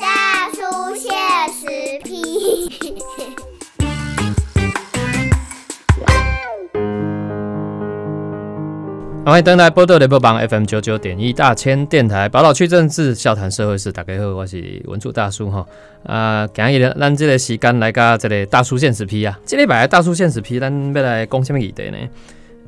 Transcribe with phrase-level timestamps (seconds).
[0.00, 1.12] 大叔现
[1.52, 1.66] 实
[2.02, 2.10] 批。
[9.26, 15.66] 欢迎登台波多联播榜 FM 九九点一大千电台宝岛区政治笑谈社会事，大家好，我是文主大叔哈。
[16.04, 21.98] 啊，今日咱这个时间来甲这个大叔现实批啊，这礼拜大叔现实批，咱要来讲什么议题呢？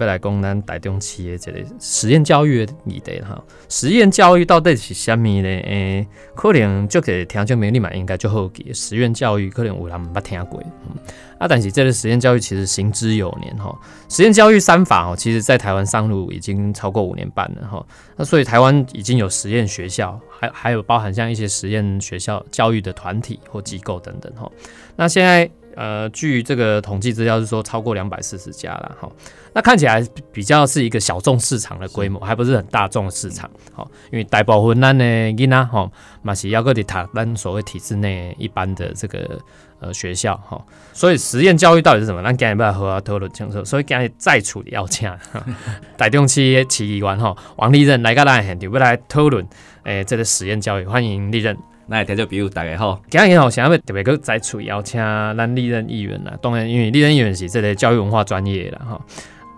[0.00, 3.42] 要来讲咱台中企业这个实验教育的议题哈。
[3.68, 5.48] 实验教育到底是虾米呢？
[5.48, 10.62] 诶、可能就给听众朋友你嘛应该就好奇，实验教育可能有人毋捌听过。
[10.88, 10.96] 嗯
[11.38, 13.74] 啊，但是这个实验教育其实行之有年哈。
[14.10, 17.86] 实验教育三法哦，其实在台湾上路已经超过五年半了哈。
[18.14, 24.50] 那所以台湾已经有实验学校，还还有包含像一些实验学校教育的团体或机构等等哈。
[24.96, 29.08] 那现在呃，据这个统计资料是说超过两百四十家了哈。
[29.52, 33.50] 那看起来比较是一个小众市场的规模，还不是很大众的市场。
[33.72, 35.90] 好，因为大部分咱的囡仔吼，
[36.22, 39.38] 嘛是要个伫读咱所谓体制内一般的这个
[39.80, 40.60] 呃学校哈。
[40.92, 42.22] 所以实验教育到底是什么？
[42.22, 43.64] 咱今日要和我讨论清楚。
[43.64, 45.10] 所以今日再处邀请
[45.98, 49.46] 台中企业企议员吼王立任来到咱现场，要来讨论
[49.84, 50.84] 诶这个实验教育。
[50.84, 51.56] 欢迎立任。
[51.92, 56.32] 那听众朋友大家好，今日吼想要特别个再次邀请咱历任议员啦。
[56.40, 59.02] 当然，因为历任议员是这个教育文化专业啦吼。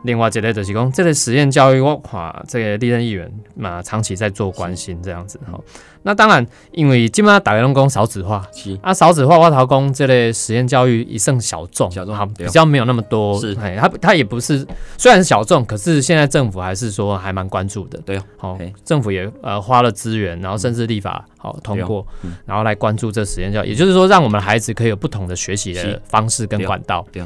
[0.04, 5.58] 另外一个就是讲，这个实验教育，我看这个历任议员嘛，长期在做关心这样子哈。
[6.04, 8.76] 那当然，因为基本上打开龙宫少子化，是。
[8.82, 13.56] 啊，少子化我头讲这类实验教育一胜小众，小众好比较没有那么多，是。
[13.60, 14.66] 哎，它它也不是，
[14.98, 27.06] 虽然是小众，可是现在政府还是说还蛮关注的，对哦政府也呃花了资源，然后甚至立法好通过嗯，然后来关注这实验教育，也就是说，让我们的孩子可以有不同的学习的方式跟管道。
[27.12, 27.22] 对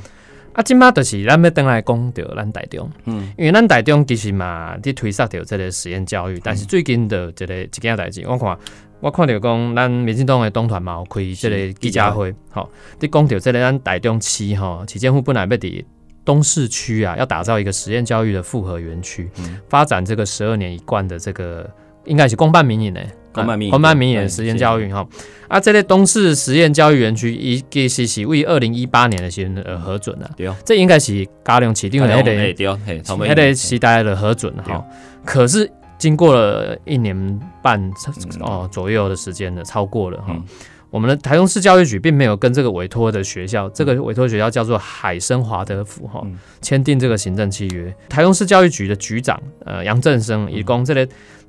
[0.57, 6.67] 啊，即摆就是咱要登来讲着咱台中，嗯，因为咱台中其实嘛，伫推撒着即个实验教育，但是嗯。
[6.67, 8.59] 最近的这个一件代志，我看
[9.01, 15.85] 我看到讲，咱民进党的党团嘛有开即个记者会，吼，伫讲到这个咱台中市吼，市政府本来要伫
[16.25, 19.59] 东市区啊，要打造一个实验教育的复合园区，嗯。
[19.69, 21.71] 发展这个十二年一贯的这个
[22.07, 23.07] 应该是公办民营的。
[23.37, 25.07] 公办民营公办民营的对实验教育哈，
[25.49, 30.31] 啊，这类东市实验教育园区，伊其实是为二零一八年的时候呃核准的，
[30.65, 34.85] 这应该是嘉量起定的那个嘿对哦，嘿，草莓那个时代的核准哈。
[35.25, 37.93] 可是经过了一年半嗯。
[38.41, 40.27] 哦左右的时间了，超过了哈。
[40.31, 40.45] 嗯。
[40.89, 47.95] 我们的台中市教育局并没有跟这个委托的学校，这个委托学校叫做海生华德福哈嗯，签订这个行政契约。
[48.09, 51.07] 台中市教育局的局长呃杨振生以供这类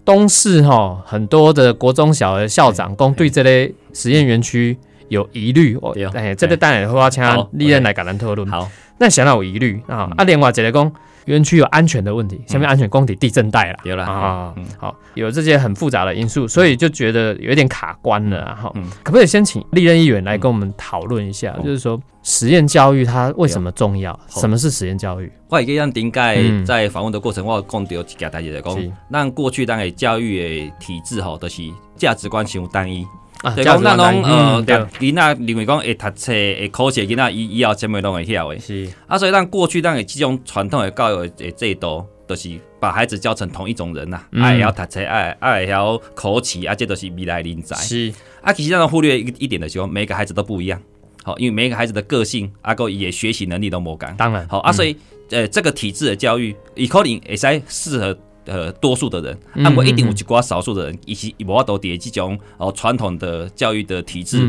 [0.08, 4.78] 东市哈很多的国中小的校长公对这类实验园区
[5.10, 8.50] 有疑虑，哦哎，这个当然会要请好历任来橄榄讨论。
[8.50, 8.70] 好，
[9.00, 10.24] 那显然有疑虑啊嗯啊！
[10.24, 10.92] 另外一个讲
[11.28, 18.72] 园区有安全的问题，下面安全工体地震带了，有了啊嗯，好，有这些很复杂的因素，所以就觉得有一点卡关了啊哈。
[18.76, 24.18] 嗯可不可以先请历任议员来跟我们讨论一下，就是说实验教育它为什么重要？
[24.30, 25.32] 什么是实验教育？
[25.50, 31.62] 我会记咱顶届嗯在访问的过程，我有讲到一件代志，就是讲咱过去咱的教育的体制吼，都是
[31.96, 33.06] 价值观伤单一。
[33.44, 34.64] 啊就讲咱拢呃，
[35.00, 38.60] 囡仔认为讲会读册、会考试的囡仔，以以后什么拢会晓的。
[38.60, 47.76] 是啊，所以咱过去咱的这种传统的教育的制度，就是把孩子教成同一种人呐，嗯爱会晓读册，爱爱会晓考试，啊，这都是未来人才。
[47.76, 50.82] 是啊，其实咱忽略一一点的时候，每个孩子都不一样。
[51.24, 54.10] 好，因为每个孩子的个性，啊，个伊的学习能力都无共。
[54.16, 54.98] 当然好啊，所以以
[55.36, 58.18] 呃，这个体制的教育，伊可能会使适合
[58.48, 64.40] 呃多数的人，嗯啊，我一定有一寡少数的人，以及无法度伫这种哦传统的教育的体制，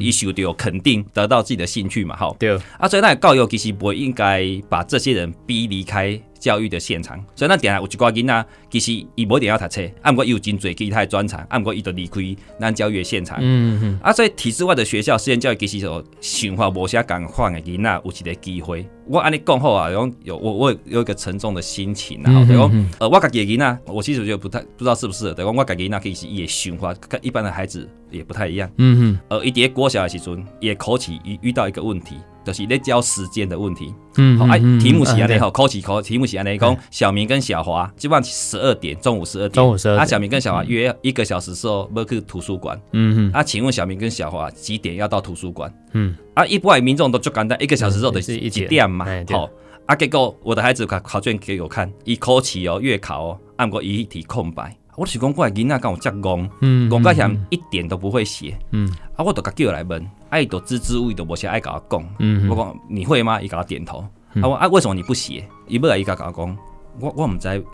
[0.00, 2.34] 伊受到肯定，得到自己的兴趣嘛，吼。
[2.38, 7.18] 对，啊，所以咱的教育其实不应该把这些人逼离开教育的现场。
[7.34, 12.20] 所以咱定下有一寡囡仔，其实伊无一定要读册，啊，毋过伊有真侪其他的专长，啊，毋过伊就离开
[12.60, 13.38] 咱教育的现场。
[13.40, 18.88] 嗯嗯啊，所以体制外的学校实验教育其实就想法无啥共款的囡仔有一个机会。
[19.06, 28.70] 我安尼讲好啊，有有我我有一个沉重的心情啊，就讲、嗯呃，我家己的囡仔，我其实觉得不太不知道是不是，对讲我家己囡仔其实伊的想法跟一般的孩子也不太一样。
[28.76, 32.16] 嗯嗯呃，伊伫咧国小的时阵，伊的考试遇遇到一个问题，
[32.48, 33.94] 就是咧教时间的问题。
[34.16, 42.80] 嗯好、哎，题目是安尼对吼，考试考题目是安尼讲，小明跟小华基本上十二点，中午十二点，中午十二啊，小明跟小华约一个小时之后要去图书馆。
[42.92, 45.72] 嗯嗯啊，请问小明跟小华几点要到图书馆？
[45.92, 49.48] 嗯啊，一般的民众都就简单，一个小时之后嗯就是一点点嘛好。
[49.86, 54.76] 啊，结果我的孩子考考卷给我看，一考试哦，月考哦，按过一题空白。
[54.98, 58.58] 我就是讲，我的囡仔敢有遮戆，嗯戆到嫌一点都不会写。
[58.72, 62.08] 嗯啊，我就甲叫来问，啊，伊都支支吾吾，都无啥爱甲我讲。
[62.18, 63.40] 嗯我讲你会吗？
[63.40, 64.04] 伊甲我点头。
[64.34, 65.48] 啊，我啊，为什么你不写？
[65.68, 66.58] 伊要来伊甲甲我讲，
[66.98, 67.64] 我我毋知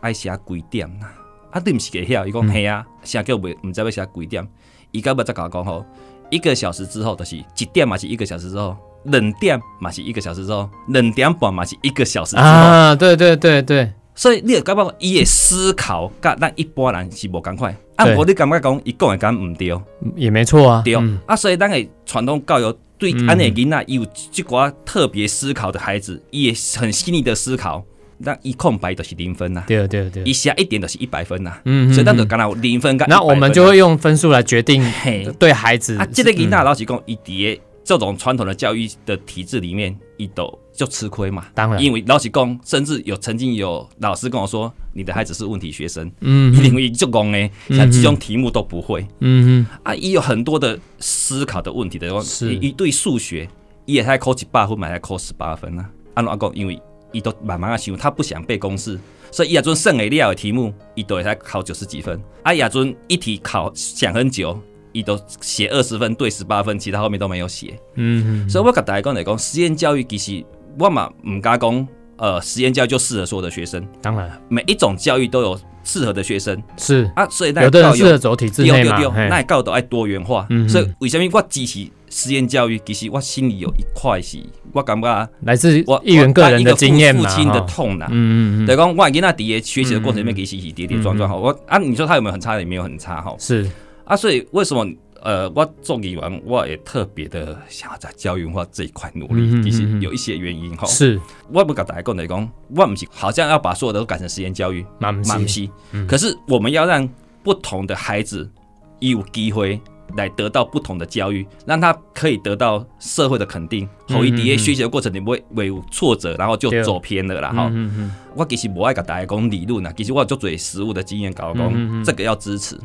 [0.00, 1.12] 爱写几点啦。
[1.50, 2.26] 啊，你毋是给晓？
[2.26, 4.48] 伊讲嗯嘿啊，写叫袂毋知要写几点，
[4.90, 5.84] 伊到尾再甲我讲吼，
[6.30, 8.74] 一个小时之后就是一点嘛是一个小时之后，
[9.04, 12.42] 两点嘛是一个小时之后，两点半嘛是一个小时之后。
[12.42, 17.74] 啊，对对对对，所以你会感觉伊的思考甲咱一般人是无共款。
[17.96, 18.16] 啊，对。
[18.16, 19.74] 无你感觉讲伊讲的敢毋对？
[20.16, 21.18] 也没错啊，对，嗯。
[21.26, 23.28] 啊，所以咱的传统教育对嗯。
[23.28, 27.84] 安尼的囡仔，有即寡特别思考的孩子，伊也很细腻的思考，
[28.18, 30.22] 那一空白就是零分呐，对对对。
[30.24, 35.26] 一下一点就是一百分呐，嗯所以咱就嗯干那零分跟那我们就会用分数来决定嘿。
[35.38, 40.46] 对孩子啊，这个囡仔嗯老实讲，伊伫个这种传统的教育的体制里面，伊都
[40.80, 41.46] 就吃亏嘛。
[41.54, 53.46] 当然，因为老实讲，甚至有曾经有老师跟我说，你的孩子是问题学生，嗯因为就讲呢，像这种题目都不会嗯啊，伊有很多的思考的问题的，是一对数学，
[53.84, 55.90] 伊也才考一百分，嘛才考十八分啊。
[56.14, 56.50] 按怎讲？
[56.54, 56.80] 因为
[57.12, 58.98] 伊都慢慢啊想，他不想背公式，
[59.30, 62.18] 所以伊也阵剩下了的题目，伊都会才考九十几分。
[62.42, 64.58] 啊，亚阵一题考想很久，
[64.92, 67.78] 伊都写二十分对十八分，其他后面都没有写。
[67.96, 70.44] 嗯嗯，所以我甲大家讲来讲，实验教育其实
[70.78, 82.78] 我嘛唔敢讲，呃，实验教育就适合所有的学生，当然每一种教育都有适合的学生是啊，所以那有的人适合走体制内嘛，那教育都爱多元化嗯，所以为什么我支持实验教育？
[82.84, 84.38] 其实我心里有一块是，
[84.72, 88.06] 我感觉来自我一员个人的我经验嘛，父亲的痛呐。
[88.10, 91.36] 嗯嗯嗯，对，讲我囡仔伫个学习的过程里面，其实是跌跌撞撞哈。
[91.36, 92.58] 我啊，你说他有没有很差？
[92.58, 93.34] 也没有很差哈。
[93.38, 93.66] 是
[94.04, 94.84] 啊，所以为什么
[95.22, 100.86] 呃，我做议员，我也特别的想要在教育文化这一块努嗯嗯嗯力，其实嗯有一些原因哈。
[100.86, 101.20] 是，
[101.52, 105.68] 我不甲大家讲来讲，我不是好像要把所有的都改成实验教育，嘛不是，
[106.08, 107.08] 可是我们要让
[107.42, 108.50] 不同的孩子
[108.98, 109.80] 有机会
[110.16, 113.88] 来得到不同的教育，让他可以得到社会的肯定。
[114.08, 117.52] 嗯后一伫嗯嗯学习的过程你不会会有挫折，然后就走偏了啦。
[117.52, 122.76] 哈、嗯嗯我其实不爱跟大家讲理论啊，其实我有做最实物的经验，搞讲、嗯嗯嗯这个要支持。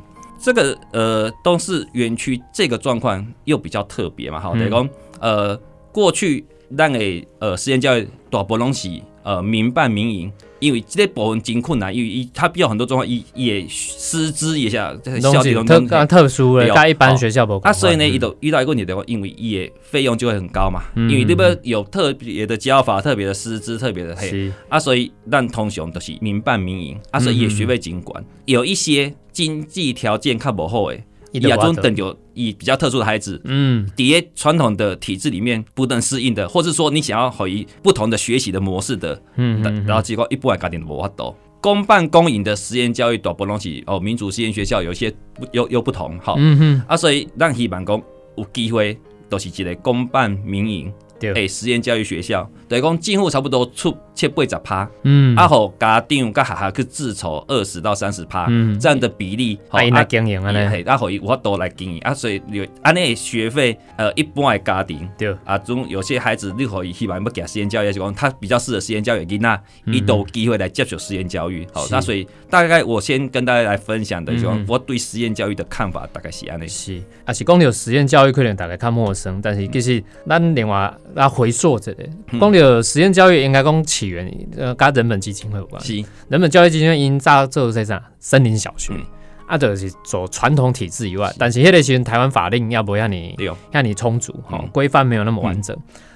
[0.46, 4.60] 这个呃，都是园区这个状况又比较特别嘛，哈、嗯。
[4.60, 4.90] 等于讲
[5.20, 5.60] 呃，
[5.92, 8.88] 过去让诶呃实验教育大部分拢是
[9.26, 24.54] 呃民办民营，因为这个部分真困难，因为伊它比较很多状况，伊也师资也下嗯，东西特特殊的，跟一般学校不啊，所以呢，嗯伊都遇到一个问题的话，因为伊的费用就会很高嘛，嗯因为你要有特别的教法、特别的师资、特别的嘿，是。
[24.70, 31.00] 啊，所以咱通常都是民办民营，啊，所以伊的学费尽管有一些经济条件较无好的，伊
[31.42, 33.90] 亚中等有以比较特殊的孩子，嗯。
[33.96, 41.36] 底下传统的体制里面不能适应的，或是说你想要回以不同的学习的模式的，嗯嗯，然后结果一般的家庭都无法度。
[41.62, 48.00] 公办公营的实验教育大部分拢是哦，民主实验学校有一些不又又不同，好、嗯哼，啊，所以让希望讲
[48.38, 48.96] 有机会
[49.28, 54.90] 都是一个公办民营对诶实验教育学校，等于讲进户差不多出七八十趴。
[55.04, 55.36] 嗯。
[55.36, 58.80] 啊，好家长甲学校去自筹二十到三十趴嗯。
[58.80, 62.00] 这样的比例，吼啊，因来经营啊呢，嘿，啊，互伊有法度来经营。
[62.00, 69.94] 啊，所以有安尼的学费，呃，一般的家庭对，啊，总有些孩子你可以希望要给他实验教育，就讲他比较适合实验教育的囡仔，嗯。
[69.94, 71.66] 伊都有机会来接受实验教育。
[71.74, 74.66] 好，那所以大概我先跟大家来分享的，就嗯。
[74.68, 76.68] 我对实验教育的看法大概是安尼。
[76.68, 81.92] 是，啊是讲到实验教育可能大家较陌生，但是其实咱另外来回溯一下，
[82.32, 82.40] 嗯。
[82.40, 85.82] 讲到实验教育应该讲起源呃，跟人本基金会有关。
[85.84, 85.94] 是，
[86.30, 89.02] 人本教育基金会因早做这啥森林小学嗯，
[89.48, 95.76] 啊，就是走传统体制以外，但是迄个时阵台湾法令要不要你对，让你充足，哈嗯，规范没有那么完整，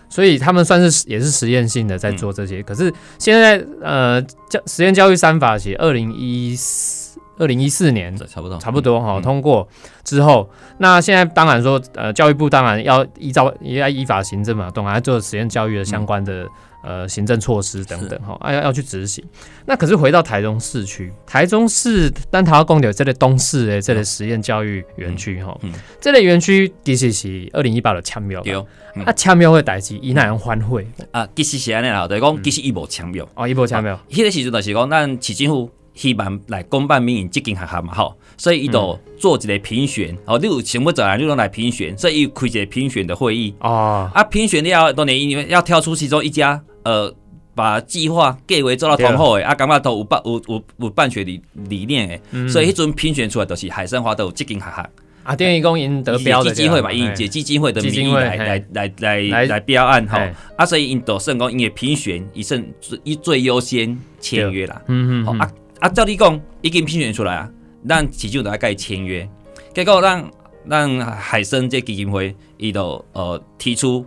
[0.10, 2.62] 所以他们算是也是实验性的在做这些。
[2.64, 7.09] 可是现在呃，教实验教育三法写二零一四
[7.40, 9.22] 二零一四年差不多，差不多哈、嗯。
[9.24, 9.68] 通过
[10.04, 16.46] 之后，那现在当然说，呃，教育部当然要依照也要依法行政嘛，当然要做实验教育的相关的、
[16.84, 19.24] 呃行政措施等等哈，啊要要去执行。
[19.66, 25.72] 那可是回到台中市区，台中市单桃公有这类东市的这类实验教育园区哈，嗯。
[25.72, 28.66] 嗯这类园区其实是二零一八的签约对嘛，
[28.96, 29.04] 嗯。
[29.04, 35.70] 啊签约的代志，伊那样欢会啊，其实是安尼啦，就是讲其实伊无强调，哦，伊无签约，迄个时阵就是讲咱市政府
[36.00, 43.54] 希望来公办民营即间学校嘛吼，所以伊就做一个评选，哦，你有想要做人，你拢来评选，所以伊有开一个评选的会议。
[43.60, 47.14] 哦，啊，评选了当然因为要挑出其中一家，呃，
[47.54, 52.48] 把计划计划做到同好的，啊，感觉都有办有有有办学理理念的，嗯。
[52.48, 54.90] 所以迄阵评选出来就是海参华都有即间学校。
[55.24, 60.18] 啊，电影公因得标的基金会嘛，以一个基金会的名义来来来来来来标案吼，
[60.56, 62.66] 啊，所以因都算讲因为评选以胜
[63.04, 64.82] 以最优先签约啦。
[64.88, 67.50] 嗯嗯，好啊啊，照你讲，已经评选出来啊，
[67.88, 69.28] 咱市政就来甲伊签约，
[69.74, 70.30] 结果咱
[70.70, 74.06] 咱海参这基金会伊就呃提出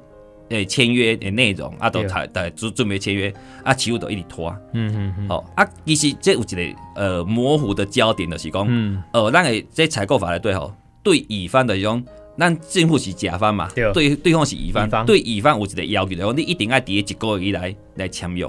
[0.50, 2.08] 诶签约的内容啊，都对。
[2.08, 3.32] 台台准准备签约
[3.64, 4.54] 啊，企业都一直拖。
[4.74, 6.62] 嗯嗯嗯，好啊，其实这有一个
[6.94, 12.04] 呃模糊的焦点，就是讲，嗯，呃，咱诶这采购法来对吼，对乙方的种，
[12.38, 13.90] 咱政府是甲方嘛，对。
[13.94, 18.46] 对对方是乙方对乙方有一个要求，就是讲你一定要伫一个月以来来签约。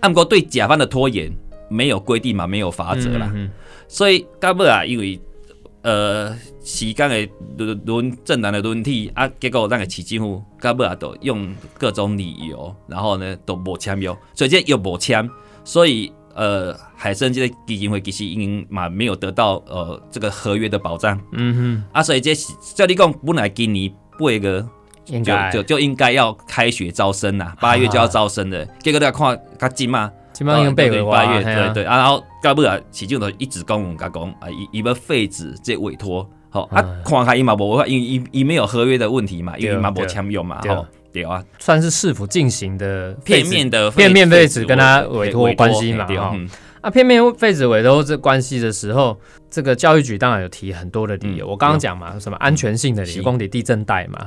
[0.00, 1.30] 啊，毋过对甲方的拖延
[1.68, 3.50] 没有规定嘛，没有法则啦，嗯，嗯
[3.88, 5.20] 所以到尾啊，因为
[5.82, 15.28] 呃时间的轮轮正南的轮替啊，结果咱个市政府到尾啊都用各种理由，然后呢都无签约，所以这又无签，
[15.64, 21.20] 所以呃海参这个基金会其实已经嘛没有得到呃这个合约的保障。
[21.32, 24.68] 嗯啊，所以这是照你讲，本来今年八月哼，
[25.06, 30.10] 应就该就就应该要开学招生啦，八月就要招生的，结果你看较近嘛。
[30.36, 30.74] 基本上已经
[31.06, 46.46] 八月，对对，啊，然后到尾啊，市政都一直讲甲讲啊，伊伊要废止这委托，吼啊嗯，看下伊嘛无因为伊伊没有合约的问题嘛，因为伊嘛无对签约嘛，对吼，对啊，算是市府进行的片面的片面废止止跟他委委托关系嘛哈对嗯
[46.86, 49.18] 啊，片面废止委托这关系的时候，
[49.50, 51.44] 这个教育局当然有提很多的理由。
[51.44, 53.22] 嗯我刚刚讲嘛，什么安全性的理由，是。
[53.22, 54.24] 工地地震带嘛，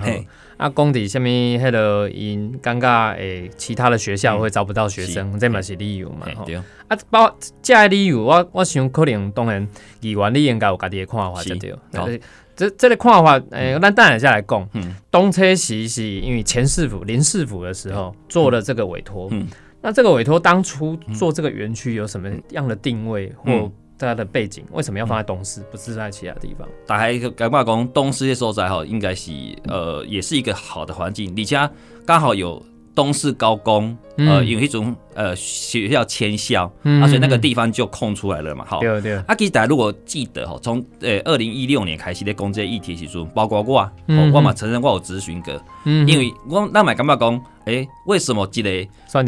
[0.57, 6.57] 啊，工地下面迄个因尴尬诶，其他的学校会招不到学生，这嘛是理由嘛，对，
[6.89, 9.65] 啊，包这个理由，我我想可能当然
[10.01, 11.71] 议员你应该有家己的看法，是对。
[11.71, 12.07] 不好。
[12.07, 12.19] 对？
[12.57, 14.69] 这这个看法，诶、咱等下再来讲。
[14.73, 14.93] 嗯。
[15.09, 19.47] 东车时是因为前市府林市府的时候做了这个委托，嗯
[19.81, 24.63] 那这个委托当初做这个园区有什么样的定位或嗯它的背景？
[24.71, 26.65] 为什么要放在东市，不是在其他地方？
[26.87, 29.31] 大概感觉讲东市的所在哈，应该是
[29.67, 31.69] 呃，也是一个好的环境，而且
[32.05, 32.65] 刚好有
[32.99, 34.45] 东市高工，呃，嗯。
[34.45, 38.77] 因为一种呃学校迁校，嗯啊，所以那个地方就空出来了嘛，哈。
[38.79, 43.89] 对对，啊，其实大家如果记得吼，从呃二零一六年开始咧讲这个议题的时阵，包括我，
[44.33, 45.53] 我嘛承认我有咨询过，
[45.85, 48.69] 嗯因为我那买感觉讲，诶、为什么这个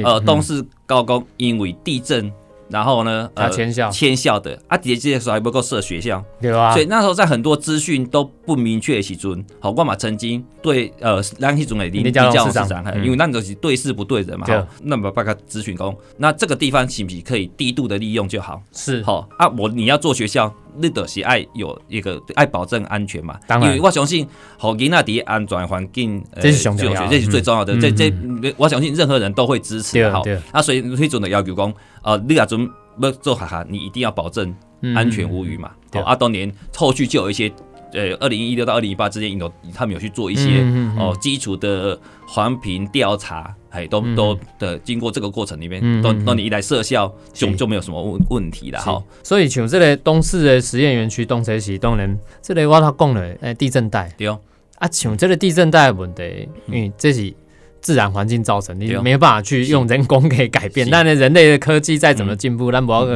[0.03, 2.29] 呃东嗯市高工因为地震，
[2.71, 3.89] 然后呢呃他迁校。
[3.89, 18.61] 迁校的啊，底下这个时候还不够设学校，对啊所以，那时候在很多资讯都不明确的时阵，好，我嘛曾经对呃咱迄种的林林佳龙龙市长因为咱就是对事不对人嘛，好，那么把他咨询工，那这个地方是不是可以低度的利用就好？
[18.71, 19.03] 是。
[19.03, 23.39] 好啊，我你要做学校，你就是爱有一个爱保证安全嘛。
[23.47, 27.73] 当然因为我相信，好囡仔伫安全环境，呃这是最重要这是最重要的。
[27.73, 30.41] 嗯这嗯这，我相信任何人都会支持好对对。
[30.51, 31.73] 啊，所以迄种的要求讲，
[32.03, 34.53] 呃，你啊准要做哈哈，你一定要保证
[34.95, 35.71] 安全无虞嘛。
[35.93, 37.51] 好啊，当年后续就有一些。
[37.93, 44.15] 呃，二零一六到二零一八之间，有他们有去做一些嗯嗯嗯哦基础的环评调查，哎，都嗯。
[44.15, 49.03] 都的经过这个过程里面，都都你一来设效就就没有什么问问题了是哈。
[49.23, 54.39] 所以像这个东市的实验园区东车时，当然这个我头讲了，诶，地震带对哦，
[54.75, 57.33] 啊，像这个地震带的问题，因为这是
[57.79, 60.85] 自然环境造成，你没有办法去用人工给改变。
[60.85, 60.91] 是。
[60.91, 63.07] 但是人类的科技再怎么进步，但不要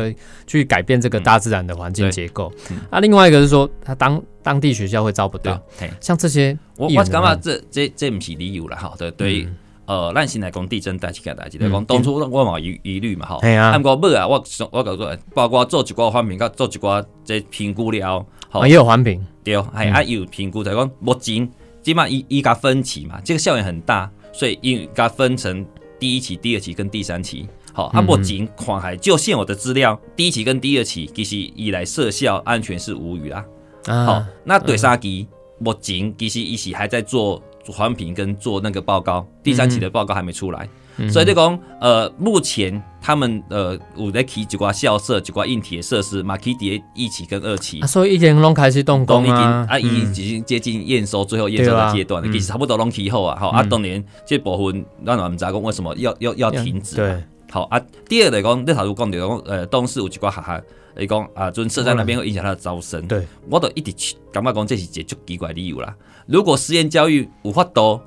[0.48, 2.12] 去改变这个大自然的环境对。
[2.12, 2.78] 结构嗯。
[2.90, 5.62] 啊，另外一个是说，他当当地学校会招不到，，
[6.00, 9.56] 像这些我我感觉这这这不是理由了，哈，对对嗯，
[9.86, 13.70] 呃，咱先来讲地震带这个代志，嗯来讲当初我嘛有疑疑虑嘛，吼，嘿啊。
[13.70, 18.62] 啊，毋过尾啊，我想我讲说，包括做一寡方面，甲做一寡即评估了，吼。
[18.62, 21.50] 啊，也有环评，对，还啊有评估，就讲目前
[21.82, 25.66] 即码伊伊甲分期嘛，这个效应很大，所以伊甲分成
[26.00, 27.48] 第一期、第二期跟第三期。
[27.74, 33.46] 好，啊，嗯目前看海就现有的资料，第一期跟第二期其实以来设效安全是无虞啦。
[33.86, 35.28] 好啊，，那对三期
[35.60, 40.68] 目前其实伊是还在做环评跟做那个报告，第三期的报告还没出来，
[40.98, 47.88] 嗯所以就讲呃，目前他们呃有在起几挂校舍、几挂硬体的设施，嘛起第一期跟二期啊，。
[47.88, 53.38] 所以已经拢开始动工啊，啊，已经嗯已经接近验收最后验收的阶段了，嗯其实差不多拢起好啊。
[53.40, 56.96] 好啊，嗯当年这部分咱也毋知讲为什么要要要停止。
[56.96, 60.62] 对，好啊，第二来讲，你头先讲到讲，呃，东市有一寡学校，
[60.98, 63.06] 伊讲啊，准设在那边会影响他的招生。
[63.08, 65.96] 对，我都一直去感觉讲这是一个足奇怪的理由啦。
[66.26, 68.02] 如果实验教育有法度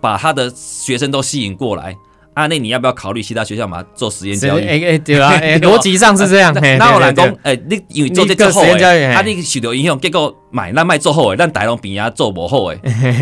[0.00, 1.96] 把他的学生都吸引过来，
[2.38, 4.62] 啊，那你要不要考虑其他学校嘛做实验教育？
[4.64, 12.78] 哎哎对啊， 逻辑上是这样，嘿那有人对对讲，哎，你因为做这做好实验教育嘿诶，啊，你受到影响，结果买咱卖做好诶，咱大龙边啊做无好诶。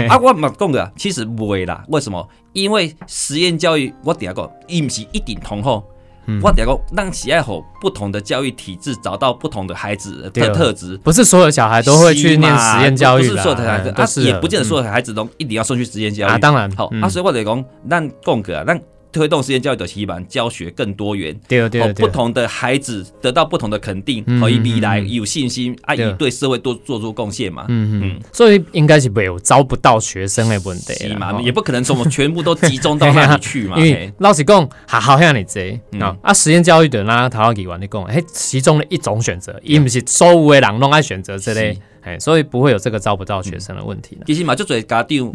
[0.07, 1.83] 啊，我嘛讲个，其实袂啦。
[1.89, 2.29] 为什么？
[2.53, 5.83] 因为实验教育，我顶下讲，伊毋是一定同好。
[6.29, 10.99] 嗯我顶下讲，让喜爱好不同的教育体制找到不同的孩子的特特质。
[10.99, 16.31] 不是所有小孩都会去念实验教育不，是所有的孩子，也不见得所有的孩子都一定要送去实验教育。
[16.31, 18.81] 啊，当然好、嗯啊，所以我得讲，咱讲个啊，咱
[19.17, 27.65] 推动实验教育的希望教学更多元，哦，对对对，不同的孩子得到不同的肯定，嗯可以未来有信心，啊，对以对社会多做出贡献嘛。
[27.69, 28.01] 嗯嗯。
[28.05, 33.79] 嗯，所以应该是没有招不到学生的问题是嘛，也不可能说全部都集中到那里去嘛。
[33.81, 36.01] 因为老实讲，学校遐尼济嗯。
[36.03, 44.23] 啊，啊，实验教育的那头先议员你讲，哎，其中的一种选择，伊不是所有的人拢爱选择这类是，哎，所以不会有这个招不到学生的问题啦。
[44.27, 45.33] 其实嘛，就做家长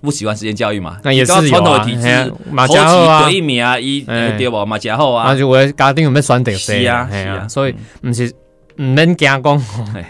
[0.00, 5.34] 不喜欢实验教育嘛，嗯那也是传有啊统的体制，嘛头真好啊期对名啊，伊哎对无嘛，真好啊啊，。
[5.34, 8.32] 就我家庭有咩选择是啊嘿是啊所以毋是
[8.78, 9.64] 毋免惊讲，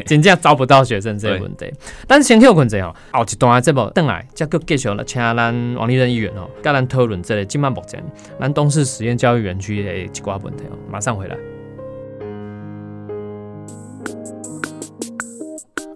[0.05, 1.73] 真正招不到学生这个问题。
[2.07, 8.05] 但是先休困者吼，后一段节目等来，再搁继续来请咱王立仁议员吼，甲咱讨论这个今麦目前
[8.39, 10.77] 咱东市实验教育园区的一寡问题哦。
[10.91, 11.37] 马上回来。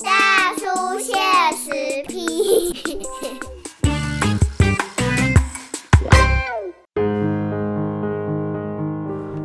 [0.03, 1.15] 大叔现
[1.53, 3.03] 实批。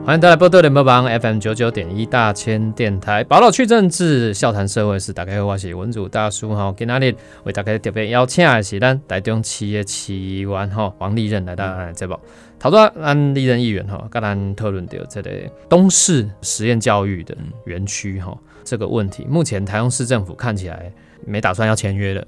[0.08, 5.12] 欢迎大家波多联播榜 FM 九九点一大千电台，宝岛去政治，笑谈社会事。
[5.12, 6.74] 大家好，我是文主大叔哈。
[6.78, 12.18] 今仔日为大家特别邀请的是咱台中市的市议员哈王立任来到咱的节目。
[12.58, 15.30] 头先咱立任议员哈，跟咱讨论到这个
[15.68, 17.36] 东市实验教育的
[17.66, 18.34] 园区哈
[18.64, 19.28] 这个问题。
[19.30, 20.90] 目前台中市政府看起来
[21.28, 22.26] 没打算要签约的。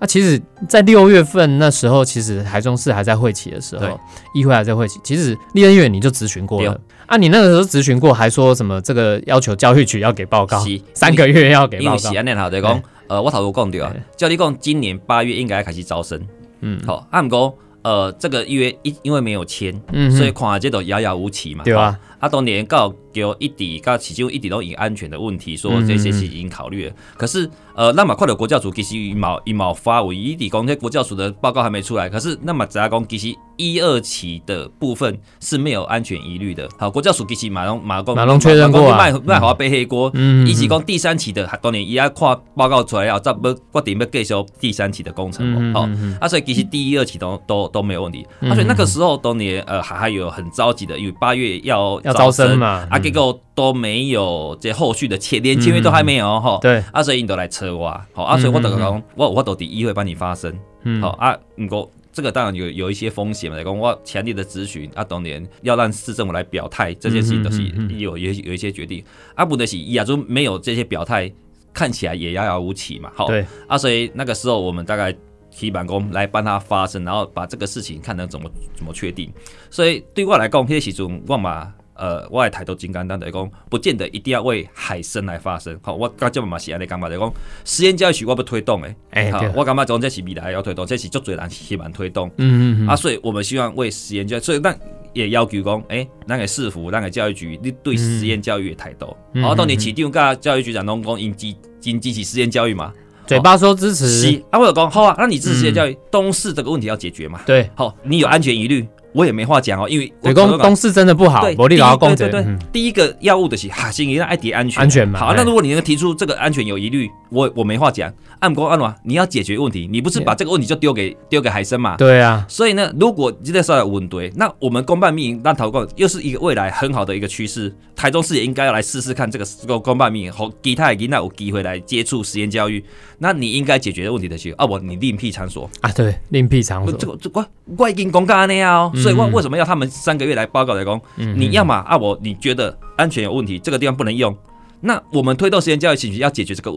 [0.00, 4.00] 那、其实，在六月份那时候，其实台中市还在会期的时候，
[4.34, 6.80] 议会还在会期，其实立任议员你就咨询过了。
[7.06, 10.62] 啊，你那个时候咨询过，还说什么这个要求教育局要给报告，
[10.94, 11.86] 三个月要给报告。
[11.86, 12.08] 因为是。
[12.16, 13.80] 安尼讲，呃，我头有讲对。
[13.80, 16.20] 啊嘿，照你讲，今年八月应该开始招生，
[16.60, 21.64] 嗯，好，啊，毋过，呃，这个约因因为没有签，嗯所以看这都遥遥无期嘛。
[21.64, 26.94] 对啊，啊，当年告叫一底，告市政府一底都以安全的问题说嗯这些是已经考虑了。
[27.16, 32.08] 可是，呃，那么快的国教署其实一毛一毛发为一底讲，这国教署的报告还没出来。
[32.08, 36.68] 可是，那么只要讲其实一二期的部分是没有安全疑虑的。
[36.78, 40.10] 好，国教署其实马龙马公马龙确认过啊卖卖好背黑锅。
[40.14, 45.80] 嗯以及讲第三期的，当年伊要看报告出来后，再要决定要继续第三期的工程嗯哦。
[45.80, 48.26] 哦，啊，所以其实第一、二期都都都没有问题。
[48.40, 53.02] 啊，所以那个时候当年呃还还有很着急的，因为八月要要招生嘛啊，嗯。
[53.02, 56.58] 结果都没有这后续的签，连签约都还没有吼。
[56.60, 61.00] 对，啊，所以你都来催我，好啊，所以我等讲，我我到底一会帮你发声，嗯。
[61.00, 67.62] 好啊，不过这个当然有有一些风险嘛，来讲我强烈的咨询啊，当年要让市政府来表态，这件事情都是
[67.96, 71.30] 有有有一些决定，啊，不得是亚洲没有这些表态，
[71.72, 75.14] 看起来也遥遥无期嘛，好，对，啊，所以那个时候我们大概
[75.50, 79.32] 提板工来帮他发声，然后把这个事情看能怎么怎么确定。
[79.70, 85.76] 所以对我来讲，迄个时阵我嘛，呃，我的态度真简单，就是讲，不见得一定要为海参来发声。
[85.82, 87.32] 好，我感觉嘛是安尼讲嘛，就是讲
[87.64, 92.28] 实验教育是我要推动的，好哎对，我感觉讲这是未来要推动，这是足多人希望推动。
[92.36, 94.78] 嗯嗯嗯，啊，所以我们希望为实验教育，所以咱
[95.12, 99.16] 也要求讲，诶、咱个市府、咱个教育局，你对实验教育的态度。
[99.32, 102.92] 嗯然后当年市长甲教育局长拢讲，因支真支持实验教育嘛。
[103.26, 107.42] 嘴巴说支持，是啊，我有讲好啊，那你支持实验教育，东市这个问题要解决嘛？
[107.44, 118.12] 对，好，你有安全疑虑，我也没话讲哦，因为对，我公司真的不好，对，我立第一搞公正，对对对嗯，第一个药物的是哈，先给爱迪安全安全嘛好，哎那如果你能提出这个安全有疑虑，我我没话讲。
[118.40, 121.96] 按国按话，你要解决问题，你不是把这个问题就丢给丢给海参嘛？
[121.96, 127.74] 对啊，所以呢，如果这个时候有问题，那我们公办民营让投共又是一个未来很好的一个趋势。
[127.96, 132.84] 台中市也应该要来试试看这个这个公办民营和其他的囡仔有机会来接触实验教育。
[133.18, 135.68] 那你应该解决的问题的是，啊，我你另辟场所。
[135.80, 137.44] 啊对，另辟场所，这个这个
[137.76, 141.00] 我已经公告那样哦，所以我为什么要他们三个月来报告来工？
[141.16, 144.36] 嗯你要么啊，我你觉得安全有问题，这个地方不能用，
[144.80, 146.72] 那我们推动实验教育请求要解决这个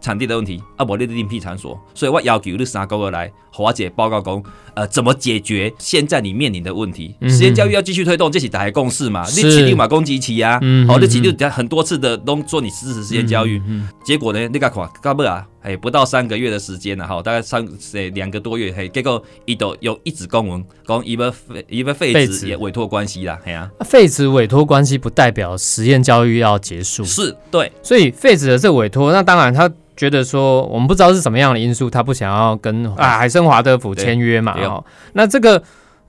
[0.00, 4.42] 场地的问题啊，我你另辟场所，所以我要求你三个月来华姐报告讲，
[4.74, 7.14] 呃，怎么解决现在你面临的问题？
[7.20, 9.24] 嗯实验教育要继续推动，这起大家共识嘛？
[9.24, 9.42] 是。
[9.42, 34.66] 你起立嘛攻击期啊，嗯好，你嗯起立很多次的都做你支持实验教育，嗯结果呢，你看看，到不啊，哎，不到三个月的时间了哈，大概三诶两个多月，嘿，结果伊都有一纸公文，讲伊要废伊要废废止止也委托关系啦，嘿啊，啊废止委托关系不代表实验教育要结束，是对，所以废止的这委托，那当然他觉得说，我们不知道是什么样的因素，他不想要跟啊海参华德福签约嘛，对对。
[34.66, 35.62] 哦，那这个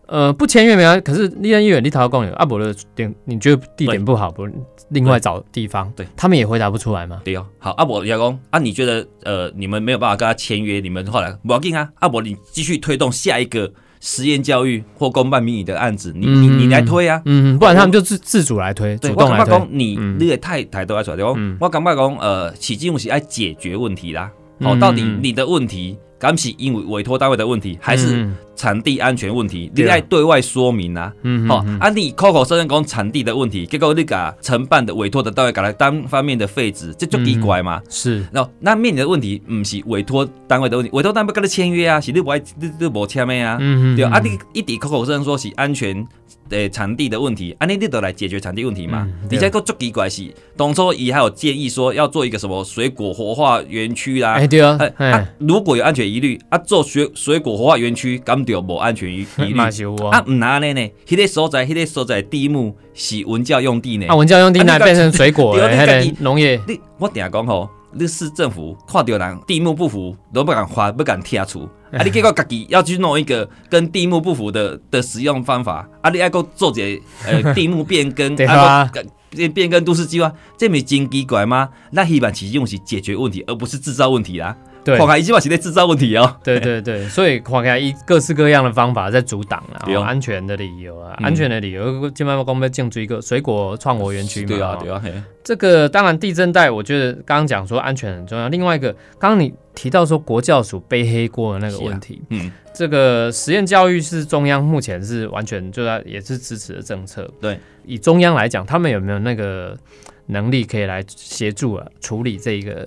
[0.08, 4.48] 呃不签约没有，可是立任议员立陶公有阿伯的点，你觉得地点不好，不
[4.90, 6.08] 另外找地方，对。
[6.16, 17.20] 他们也回答不出来吗，对哦，好，阿伯要公啊，你觉得呃你们没有办法跟他签约，你们后来不要紧啊，阿伯你继续推动下一个实验教育或公办民营的案子，你你你来推啊。
[17.26, 19.60] 嗯，不然他们就自自主来推，对，主动来推。
[19.72, 20.18] 你嗯。
[20.20, 21.58] 你也太太都要出来，讲、嗯。
[21.60, 24.32] 我感觉讲，呃，起政府是爱解决问题啦。
[24.62, 25.20] 好、嗯到底嗯。
[25.22, 31.14] 你的问题，敢是因为委托单位的问题，还是产地安全问题，你爱对外说明啊。
[31.22, 37.80] 嗯好、啊，你口口声声讲产地的问题，结果你甲承办的委托的单位给他单方面的废止，这就奇怪嘛。
[37.88, 43.58] 是然后那面临的问题，唔是委托单位的问题，委托单位跟你签约啊，是你不爱你你无签的啊。
[43.62, 46.06] 嗯对啊，你一直口口声声说是安全
[46.50, 49.30] 诶产地的问题，安尼你都来解决产地问题嘛嗯？
[49.30, 54.34] 对而且个足奇怪是，当初伊还有建议说要做一个什么水果活化园区啦。
[54.34, 64.16] 哎对啊哎，如果有安全疑虑啊，做水水果活化园区，敢就无安全疑 疑虑嘛是有啊啊，，唔拿呢呢，迄个所在，迄个所在地目是文教用地呢啊，。
[64.16, 71.68] 文教用地啊你那变成水果 了，迄个农业你我定讲吼，你市政府看到人地目不符，都不敢花，不敢贴出。
[71.92, 78.90] 啊，你结果家己要去弄一个跟地目不符的的使用方法，啊，你爱够做一个呃地目变更， 对啊
[79.30, 81.70] 变变更都市计划，这不是真奇怪吗？
[81.92, 84.56] 那希望其实用是解决问题，而不是制造问题啦。
[84.88, 84.98] 对。
[84.98, 86.38] 看看伊即嘛是在制造问题哦。
[86.44, 90.02] 对对对，所以看起来一各式各样的方法在阻挡啊，对哦。
[90.02, 91.26] 哦安全的理由啊，嗯。
[91.26, 95.14] 安全的理由，今麦公被建筑一个水果创活园区嘛，哦对啊对啊，嘿。
[95.44, 98.50] 这个当然地震带，我觉得刚刚讲说安全很重要。
[98.50, 107.30] 另外一个，刚刚你提到说国教署背黑锅的那个问题，嗯，这个实验教育是中央目前是完全就在也是支持的政策。
[107.40, 109.78] 对，以中央来讲，他们有没有那个
[110.26, 112.86] 能力可以来协助啊处理这一个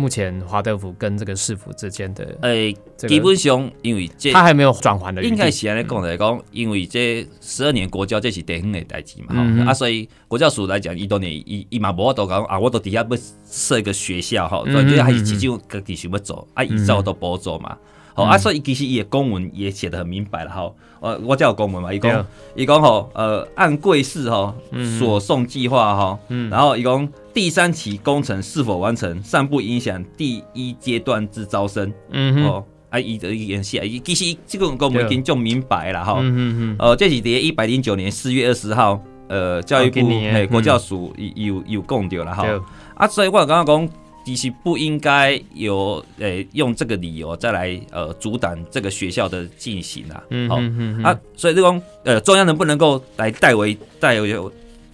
[0.00, 3.08] 目前华德福跟这个市府之间的诶，这个？
[3.08, 17.76] 基本上因为这他还没有转还的，应该是安尼讲来讲，因为这十二年国教这是地方的代志嘛，啊，所以国教署来讲，伊当年伊伊嘛无法度讲啊，我都底下要设一个学校吼，嗯所以这还是嗯其中家己想要做，啊，伊照都补助嘛，
[18.14, 24.54] 好、啊，所以其实伊的公文也写得很明白了吼，呃，我叫有公文嘛，伊对讲伊讲吼，呃，按贵市吼
[24.98, 26.50] 所送计划吼，嗯。
[26.50, 31.92] 然后伊讲第三期工程是否完成，尚不影响第一阶段之招生。
[32.10, 36.16] 嗯哼，哦，啊，伊的意见是，伊其实这个跟我们已经就明白了哈。
[36.18, 40.62] 嗯嗯嗯，呃，这是伫一百零九年四月二十号，呃，教育部哦嘿国嗯。
[40.62, 42.44] 教署有有有讲到了哈。
[42.96, 43.88] 啊，所以我刚刚讲，
[44.24, 50.22] 其实不应该有诶、用这个理由再来呃阻挡这个学校的进行啊。
[50.30, 54.38] 嗯好、哼啊，所以这种呃中央能不能够来代为代为？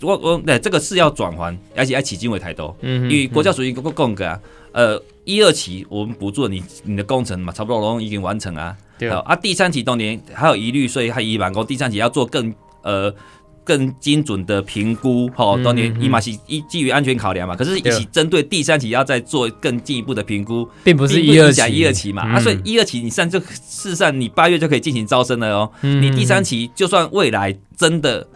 [0.02, 2.74] 我我对这个是要转还，而且要起经为台都。
[2.82, 4.40] 嗯哼因为国教署已经讲个啊，
[4.72, 8.76] 呃，一二期我们补助你你的工程嘛，差不多都已经完成啊。
[8.98, 13.12] 对好啊，第三期当年还有疑虑，所以还以满工第三期要做更呃
[13.66, 15.28] 更精准的评估。
[15.34, 22.22] 好、嗯当年嗯伊嘛是依基于安全考量嘛，可是一起针对第三期要再做更进一步的评估，并不是并一二期，影响一二期嘛。
[22.22, 25.70] 啊，嗯所以一二期你上就事实上你八月就可以进行招生了哦。
[25.82, 28.26] 嗯你第三期就算未来真的，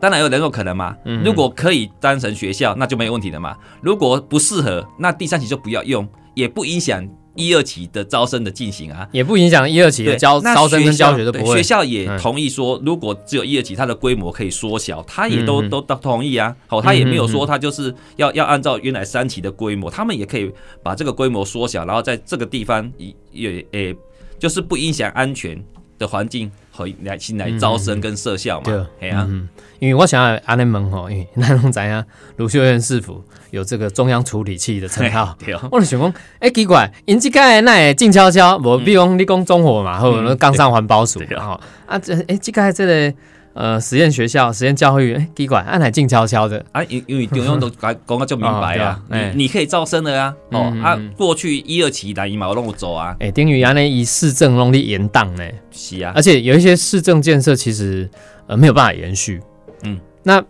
[0.00, 0.96] 当然有两种可能嘛。
[1.04, 3.54] 嗯如果可以当成学校，那就没有问题了嘛。
[3.82, 7.06] 如果不适合，那第三期就不要用，也不影响
[7.40, 9.08] 一二期的招生的进行啊。
[9.12, 11.62] 也不影响一二期的教那招生跟教学都不会对学。
[11.62, 16.54] 校也嗯同意说，如果只有一二期，它的规模可以缩小，他也都、都都同意啊。
[16.66, 20.50] 好，他也没有说他就是要要按照原来三期的规模，他们也可以
[20.82, 23.96] 把这个规模缩小，然后在这个地方也也诶，
[24.38, 25.62] 就是不影响安全
[26.00, 28.86] 的环境和来新来招生跟设校对嘛。
[28.98, 29.46] 对啊、嗯，
[29.78, 32.04] 因为我想要安尼问吼，因为咱拢知影
[32.38, 35.36] 卢秀燕师傅有这个中央处理器的称号。
[35.70, 43.14] 我就想讲，哎、奇怪，因即个那会静悄悄，无比如讲你讲中火嘛，或者嗯刚上环保署吼啊，这哎，即个这个
[43.54, 56.12] 呃实验学校、实验教育，哎、奇怪，安来静悄悄的，啊，因因为中央都 讲讲个就明白啊哦，你你可以招生的啊，哦啊嗯嗯，过去一二期来伊嘛有拢有做啊，哎、丁宇安尼以市政弄力延宕呢，是啊。
[56.14, 58.08] 而，且有一些市政建设其实
[58.46, 59.40] 呃没有办法延续，
[59.82, 60.42] 嗯，那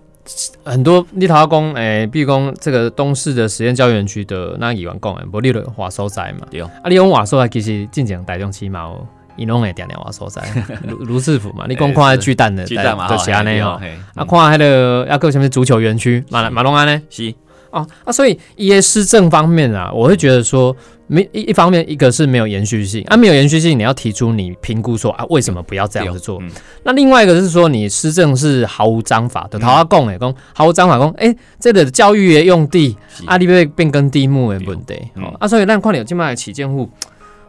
[0.62, 6.60] 很多立陶公，诶、比如讲这个东市的实验教育园区的那议员讲的，无你了华所在嘛，对。
[6.60, 9.06] 啊，你用华所在其实进前台中市嘛有，
[9.40, 10.42] 伊拢会定定话所在，
[10.86, 17.00] 卢卢市府嘛，你光看迄巨蛋的，巨蛋嘛，就是安尼吼，嘿啊，看迄个啊，个什么足球园区，马马龙安呢？
[17.08, 17.34] 是，
[17.70, 20.76] 哦啊，所以一些施政方面啊，我会觉得说，
[21.06, 26.38] 没一一方面，一个是没有延续性啊，没有延续性，你要提出你评估说啊，为什么不要这样子做？
[26.42, 26.50] 嗯。
[26.82, 33.24] 那另外一个是说，你施政是毫无章法的，头阿讲诶，讲毫无章法，讲诶，这个教育的用地是。
[33.26, 34.94] 啊，你要变更地目的问题，
[35.38, 36.90] 啊，所以咱看到即摆的起建户，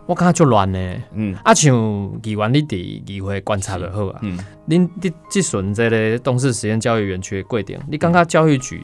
[0.06, 0.96] 我感觉就乱呢。
[1.14, 1.74] 嗯啊，像
[2.24, 4.38] 议员你伫议会观察就好啊，嗯，
[4.68, 8.82] 恁你即阵即个东市实验教育园区的规定，你感觉教育局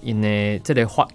[0.00, 1.06] 因的即个欢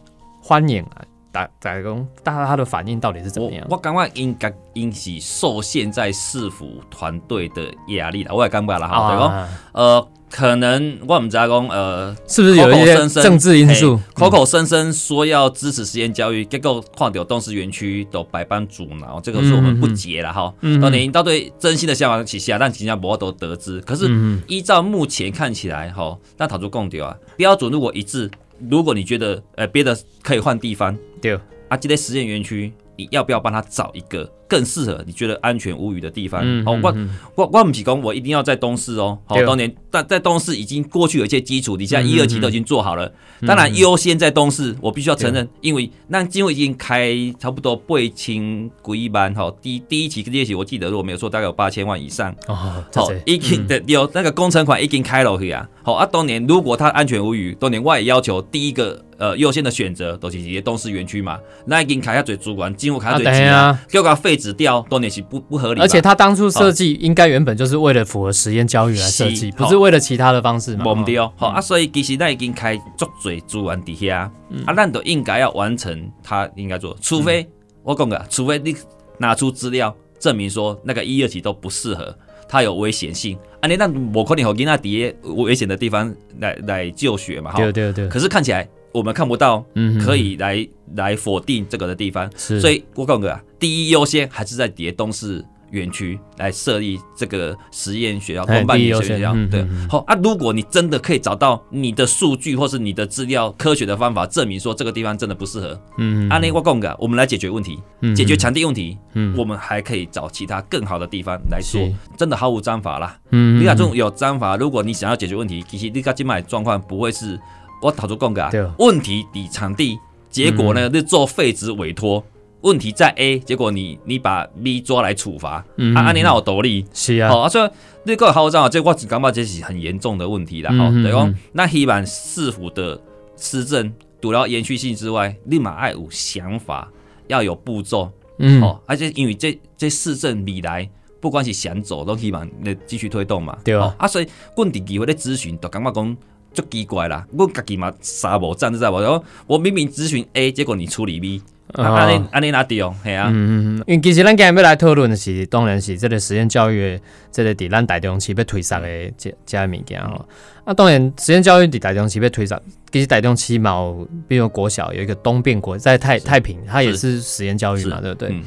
[0.42, 3.66] 欢迎啊，大大家讲，大家他的反应到底是怎么样？
[3.70, 14.00] 我我感觉应该应是受限在市府团队的压力啦，我也感觉啦哈，对讲啊，呃，可能我们知道讲，呃，是不是有一些政治因素？
[14.14, 20.54] 口口声声说要支持实验教育，结果看到东势园区都百般阻挠，这个是我们不解了哈。
[20.62, 23.82] 嗯当然，到对真心的想法起下，但人家不都得知。
[23.82, 28.30] 可是嗯依照目前看起来，哈，那讨出共丢啊，标准如果一致，
[28.70, 31.38] 如果你觉得呃别的可以换地方对，
[31.68, 36.42] 啊，这类实验园区，你要不要帮他找一个更适合你觉得安全无虞的地方？
[36.44, 43.10] 嗯哦，我嗯我我不是讲我一定要在东市哦，好、对当年但在东市已经过去有一些基础，你现在嗯一二期都已经做好了。
[43.48, 52.36] 当然优先在东市，我必须要承认，因为那今后已经开差不多八千几万哈，第第一期跟第二期我记得如果没有错，大概有八千万以上。
[52.48, 55.70] 哦，好这，已经的有那个工程款已经开了去啊。
[55.84, 65.82] 好啊，当年如果它安全无虞，当年我也要求第一个呃优先的选择都是这些东市园区嘛，那已经开下嘴主管，今后开下嘴啊急啊对啊，结果废止掉，当年是不不合理。
[65.82, 70.86] 而且他当初设计应该原本就是为了符合实验教育来设计，不是为了其他的方式嘛？
[70.86, 77.48] 无毋对哦哦，好啊，所以其实咱已经开足侪资源底下，嗯啊，咱都应该要完成他应该做，除非、
[77.84, 78.76] 我讲个，除非你
[79.18, 82.16] 拿出资料证明说那个一二级都不适合，
[82.48, 87.72] 它有危险性，啊，你那我可能和囡仔伫个危险的地方来来就学嘛，哈对。
[87.72, 99.36] 对对，可是看起来我们看不到嗯可以来来否定这个的地方，是，所以我讲个啊，第一优先还是在叠东市园区来设立这个实验学校、哎公办第一优学校。
[99.52, 99.64] 对。
[99.88, 109.36] 好啊，如果你真的可以找到你的数据或是你的资料科学的方法证明说这个地方真的不适合，嗯啊，那我讲个，我们来解决问题，嗯解决场地问题，嗯。
[109.38, 113.16] 我们还可以找其他更好的地方来做是，真的毫无章法啦。
[113.32, 117.40] 嗯你看这种有章法，如果你想要解决问题，其实你看今买状况不会是
[117.82, 122.24] 我讨出讲个问题抵场地，结果呢是做废纸委托，
[122.62, 126.86] 问题在 A，结果你你把 B 抓来处罚，嗯啊，安尼那有道理。
[126.94, 127.70] 是啊，好啊，所以
[128.04, 130.72] 你个好章啊，这我只感觉这是很严重的问题啦。
[130.72, 133.00] 吼，嗯嗯对讲嗯，那希望市府的
[133.38, 136.92] 施政除了延续性之外，立马要有想法，
[137.28, 138.12] 要有步骤。
[138.40, 140.90] 嗯，哦，而且因为这这市政未来，
[141.20, 143.58] 不管是想走，都希望你继续推动嘛。
[143.64, 146.18] 对啊哦啊，所以阮伫机会咧咨询，就感觉讲
[146.54, 147.26] 足奇怪啦。
[147.32, 149.24] 阮家己嘛傻无站知道无？
[149.48, 151.42] 我明明咨询 A，结果你处理 B，
[151.74, 152.96] 安尼安尼哪对哦？
[153.04, 160.26] 系啊，嗯嗯嗯，因为其实咱今日要来讨论的是，当然是这个实验教育的，这个伫咱大中市要推广的这这个物件吼。
[160.66, 168.30] 啊，当然实验教育伫大中市要推广，其实大中市嘛有，比如国小有一个东变国，在太太平，它也是实验教育嘛，对不对？
[168.30, 168.44] 嗯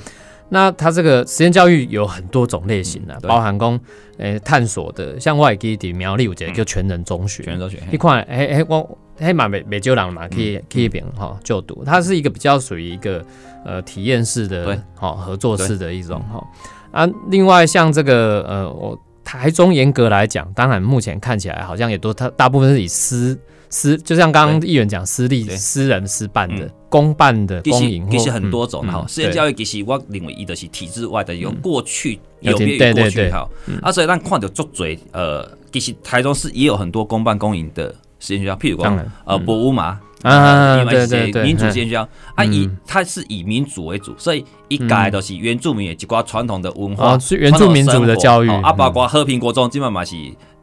[0.55, 3.81] 那它这个实验教育有很多种类型啊，嗯包含讲
[4.19, 7.83] 诶、探索的，像我会记伫苗栗有一个叫全人中学，全人中学。
[7.91, 13.25] 你看，诶诶，我嘿嘛美美洲人嘛，可以可以边哈就读，它是一个比较属于一个
[13.65, 14.59] 呃体验式对。
[14.59, 16.47] 的哈合作式的一种哈
[16.93, 17.09] 啊。
[17.31, 23.39] 另外像这个呃，我台中严格来讲，当然目前看起来好像也都它大部分是以私
[23.71, 33.49] 私，就像刚刚议员讲私立私人私办的嗯、公办的、公营，其实很多种哈嗯，实验教育其实我认为伊就是体制外的，有过去有有别于过去哈。
[33.81, 39.99] 啊，所以咱看到足侪呃，其实台中市也有很多公办公营的实验学校，譬如讲呃博物嘛。
[40.23, 48.77] 对对对民主实验学校啊，以嗯它是以民主为主，所以一改都是原住民的一寡传统的文化哦，是原住民族的教育啊，嗯。
[48.77, 50.15] 包括和平国中基本嘛是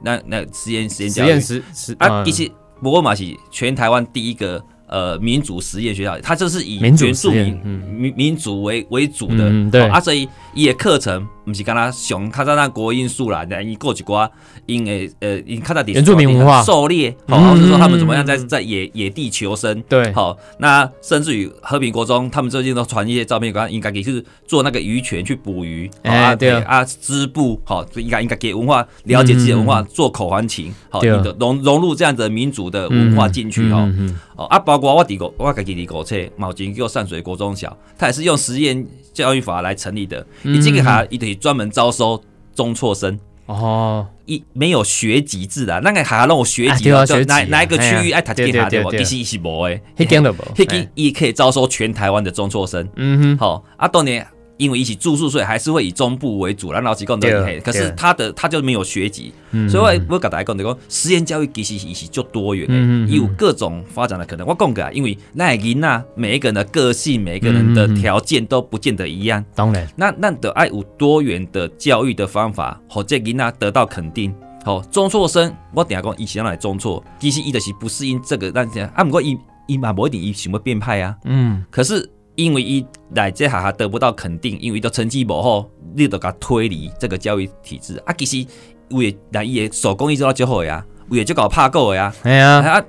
[0.01, 2.49] 那那实验实验教育实验啊，其实
[2.81, 7.79] 博物嘛是全台湾第一个呃民主实验学校，它就是以民主原住实验民嗯。
[7.93, 9.81] 民民主为为主的，嗯对。
[9.81, 14.29] 哦啊，所以也课程不是干那上较早那国音素啦，那伊过一寡
[14.65, 16.63] 因诶呃因较早伫原住民文化。
[16.63, 20.11] 狩猎，嗯好，或者说他们怎么样在嗯在野野地求生，对。
[20.13, 33.89] 好，那甚至于和平国中，他们最近都传一些照片，讲应该给是做那个渔权去捕鱼，好啊哎对啊织布，好，应该应该给文化了解自己的文化，做口环情，好，你的融融入这样子民族的文化进去哈，
[34.35, 42.21] 哦啊，包括我伫个我家己伫国册，毛巾叫善水国中小，它也是用实验教育法来成立的，嗯你这个哈，伊就是专门招收
[42.53, 43.19] 中辍生。
[43.45, 46.91] 哦，一没有学籍制的，那个还要让我学籍
[47.25, 48.91] 哪哪一个区域爱读对这下对不？
[48.91, 52.87] 对对其实是无诶，迄间都无，迄个哎也可以招收全台湾的中辍生。
[52.95, 54.27] 嗯哼，好、啊，当年
[54.59, 64.45] 因为一起住宿，所以还是会以中部为主，然后几讲的对嘿，可是他的他就没有学籍，嗯所以我我跟大家讲的讲，实验教育其实也是就多元的，有各种发展的可能。
[64.45, 74.35] 我讲个，因为那囡仔每一个人的个性，每一个人的条件都不见得一样，当然，那那得爱有多元的教育的方法，好这囡仔得到肯定。
[74.65, 81.15] 好，中辍生，我等下讲伊是来中辍，其实伊就是不适应这个，但是啊，不过伊伊嘛无一定伊想要变派啊。
[81.23, 82.07] 嗯，可是
[82.43, 88.13] 因为伊来这下下得不到肯定，因为伊的成绩不好，你就甲推离这个教育体制啊。
[88.17, 88.45] 其实
[88.91, 92.13] 为来伊的手工艺做到最好呀，也就搞怕够了呀。
[92.23, 92.83] 哎呀，啊，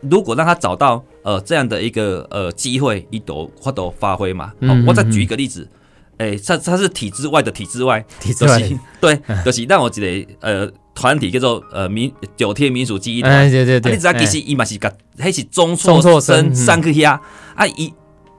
[0.00, 4.52] 如果让他找到呃这样的一个呃机会，一斗或斗发挥嘛。
[4.60, 5.68] 嗯嗯，哦我再举一个例子，
[6.18, 13.32] 诶，他他是体制外的体制外，体制外就是对，就是让我一个呃团体叫做呃民九天民俗记忆团。
[13.32, 17.18] 哎，对对啊，对，你知道其实哎伊嘛是甲，迄是中中辍辍生嗯生上去遐，
[17.54, 17.92] 啊，伊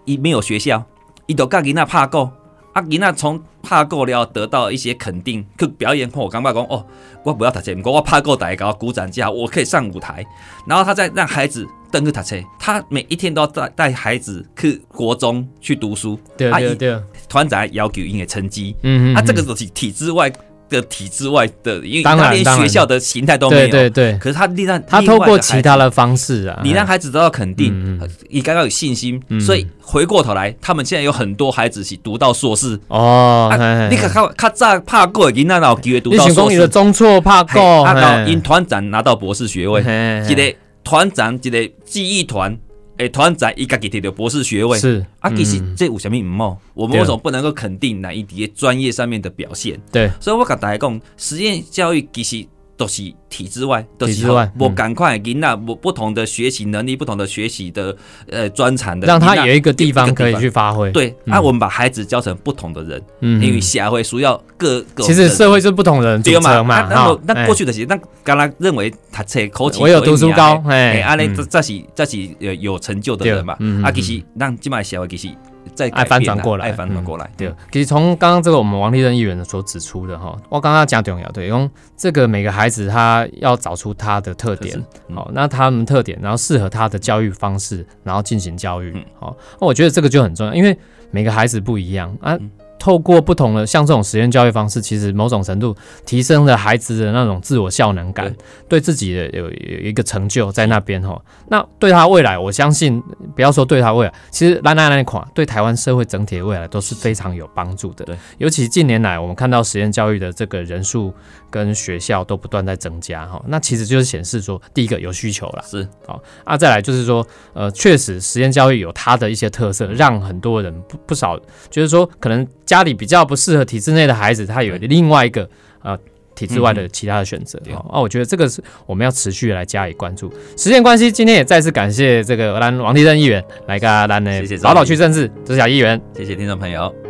[0.05, 0.83] 伊没有学校，
[1.25, 2.29] 伊都甲囡仔拍鼓，
[2.73, 6.85] 啊，囡仔从拍鼓了得到一些肯定，去表演后，我感觉讲哦，
[7.23, 10.23] 我不要读册，不过我拍鼓大家给我鼓掌之下，我可以上舞台，
[10.67, 20.31] 然后他再让孩子登去读册，他每一天都要带带孩子去国中去读书，对对对，团长要求因的成绩，嗯啊，这个就是体制外
[20.69, 27.99] 的体制外的，因为他连学校的形态都没有，对对对，可是他另让他透过其他的方式啊，你让孩子得到肯定
[28.29, 29.39] 你刚刚有信心，嗯。
[29.39, 32.79] 所以回过头来，他们现在有很多孩子是读到硕士。
[32.87, 36.33] 哦，啊嘿你看，较较早拍过的囡仔，哪有机会读到硕士。
[36.33, 36.67] 想讲伊的？
[36.67, 38.31] 中错怕嘿够，啊，然后嘿。
[38.31, 40.25] 因团长拿到博士学位，嘿。
[40.29, 42.57] 一个团长，一个记忆团，
[42.97, 44.77] 诶，团仔伊家己摕到博士学位。
[44.77, 46.57] 是啊，其实嗯这有啥物毋好？
[46.73, 49.79] 我们为什么不能够肯定哪一啲专业上面的表现？
[49.91, 52.45] 对，所以我甲大家讲，实验教育其实
[52.77, 54.75] 都是体制外，都是体制外无嗯。
[54.75, 57.95] 赶快给那不不同的学习能力，不同的学习的
[58.29, 60.91] 呃专长的，让他有一个地方可以去发挥。
[60.91, 61.33] 对，嗯。
[61.33, 67.45] 啊，我们把孩子教成不同的人，嗯，因为社会需要各个其实社会是不同的人组成嘛，啊那那哎。
[67.45, 71.35] 过去的是，那刚刚认为读册口齿我有读书高，哎，哎，安尼嗯。
[71.35, 73.55] 这这是这是有有成就的人嘛。
[73.59, 73.93] 嗯，啊，嗯。
[73.93, 75.29] 其实让今麦社会其实
[75.73, 84.81] 在爱翻转过来爱翻转过来，对，其实从刚刚这个我们王立仁议员所指出的哈，我刚刚讲重要，对，用这个每个孩子他要找出他的特点
[85.13, 90.77] 好，那他们特点，然后适合他的教育方式，然后进行教育嗯，好，那我觉得这个就很重要，因为
[91.11, 92.51] 每个孩子不一样啊嗯。
[92.77, 98.33] 透过不同的像这种实验教育方式，其实某种程度提升了孩子的那种自我效能感，
[98.69, 101.19] 对自己的有有一个成就在那边哈。
[101.49, 103.01] 那对他未来，我相信
[103.35, 108.05] 不要说对他未来，其实兰兰那款对台湾社会整体的未来都是非常有帮助的。
[108.05, 111.13] 对，尤其近年来我们看到实验教育的这个人数
[111.49, 125.49] 跟学校都不断在增加哈，那其实就是显示说，第一个有需求了，是好啊，再来就是说，呃，确实实验教育有它的一些特色，让很多人不不少，就是说可能家里比较不适合体制内的孩子，他有另外一个
[125.81, 125.97] 呃
[126.35, 127.57] 体制外的其他的选择。
[127.63, 130.29] 对哦，啊，我觉得这个是我们要持续来加以关注。
[130.57, 136.01] 时间关系，今天也再次感谢这个兰王立正议员来跟咱的谢谢宝岛区政治，这是小议员。
[136.15, 137.04] 谢谢听众朋友。